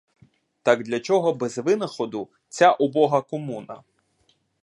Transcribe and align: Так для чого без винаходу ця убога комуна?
Так 0.63 0.83
для 0.83 0.99
чого 0.99 1.33
без 1.33 1.57
винаходу 1.57 2.27
ця 2.49 2.71
убога 2.71 3.21
комуна? 3.21 3.83